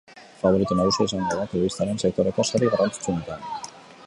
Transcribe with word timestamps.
Faborito 0.43 0.73
nagusia 0.79 1.05
izango 1.09 1.37
da 1.41 1.45
telebistaren 1.53 2.01
sektoreko 2.05 2.47
sari 2.53 2.71
garrantzitsuenetan. 2.73 3.51